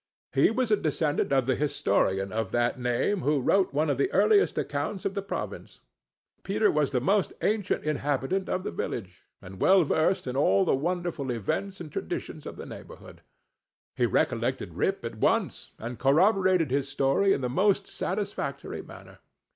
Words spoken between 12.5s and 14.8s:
the neighborhood. He recollected